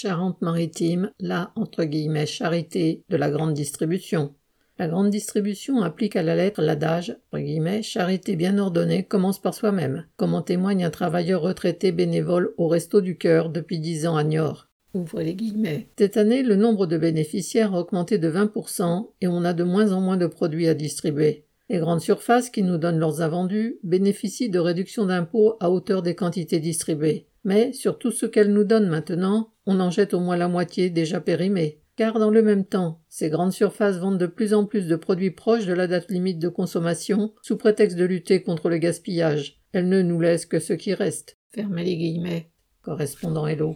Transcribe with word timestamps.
Charente-Maritime, 0.00 1.10
la 1.18 1.50
entre 1.56 1.82
guillemets 1.82 2.24
charité 2.24 3.02
de 3.08 3.16
la 3.16 3.30
grande 3.30 3.52
distribution. 3.52 4.32
La 4.78 4.86
grande 4.86 5.10
distribution 5.10 5.82
applique 5.82 6.14
à 6.14 6.22
la 6.22 6.36
lettre 6.36 6.62
l'adage 6.62 7.16
«charité 7.82 8.36
bien 8.36 8.58
ordonnée 8.58 9.02
commence 9.02 9.40
par 9.40 9.54
soi-même», 9.54 10.06
comme 10.16 10.34
en 10.34 10.42
témoigne 10.42 10.84
un 10.84 10.90
travailleur 10.90 11.42
retraité 11.42 11.90
bénévole 11.90 12.54
au 12.58 12.68
Resto 12.68 13.00
du 13.00 13.18
Cœur 13.18 13.50
depuis 13.50 13.80
dix 13.80 14.06
ans 14.06 14.16
à 14.16 14.22
Niort. 14.22 14.68
les 15.24 15.34
guillemets. 15.34 15.88
Cette 15.98 16.16
année, 16.16 16.44
le 16.44 16.54
nombre 16.54 16.86
de 16.86 16.96
bénéficiaires 16.96 17.74
a 17.74 17.80
augmenté 17.80 18.18
de 18.18 18.30
20% 18.30 19.10
et 19.20 19.26
on 19.26 19.44
a 19.44 19.52
de 19.52 19.64
moins 19.64 19.90
en 19.90 20.00
moins 20.00 20.16
de 20.16 20.28
produits 20.28 20.68
à 20.68 20.74
distribuer. 20.74 21.44
Les 21.68 21.80
grandes 21.80 22.02
surfaces 22.02 22.50
qui 22.50 22.62
nous 22.62 22.78
donnent 22.78 23.00
leurs 23.00 23.20
invendus 23.20 23.80
bénéficient 23.82 24.48
de 24.48 24.60
réductions 24.60 25.06
d'impôts 25.06 25.56
à 25.58 25.70
hauteur 25.70 26.02
des 26.02 26.14
quantités 26.14 26.60
distribuées. 26.60 27.26
Mais 27.44 27.72
sur 27.72 27.98
tout 27.98 28.10
ce 28.10 28.26
qu'elles 28.26 28.52
nous 28.52 28.64
donnent 28.64 28.88
maintenant, 28.88 29.52
on 29.66 29.80
en 29.80 29.90
jette 29.90 30.14
au 30.14 30.20
moins 30.20 30.36
la 30.36 30.48
moitié 30.48 30.90
déjà 30.90 31.20
périmée. 31.20 31.80
Car 31.96 32.18
dans 32.18 32.30
le 32.30 32.42
même 32.42 32.64
temps, 32.64 33.02
ces 33.08 33.28
grandes 33.28 33.52
surfaces 33.52 33.98
vendent 33.98 34.18
de 34.18 34.26
plus 34.26 34.54
en 34.54 34.64
plus 34.64 34.86
de 34.86 34.96
produits 34.96 35.32
proches 35.32 35.66
de 35.66 35.72
la 35.72 35.88
date 35.88 36.10
limite 36.10 36.38
de 36.38 36.48
consommation 36.48 37.32
sous 37.42 37.56
prétexte 37.56 37.96
de 37.96 38.04
lutter 38.04 38.42
contre 38.42 38.68
le 38.68 38.78
gaspillage. 38.78 39.60
Elles 39.72 39.88
ne 39.88 40.02
nous 40.02 40.20
laissent 40.20 40.46
que 40.46 40.60
ce 40.60 40.72
qui 40.72 40.94
reste. 40.94 41.38
Fermez 41.50 41.84
les 41.84 41.96
guillemets. 41.96 42.50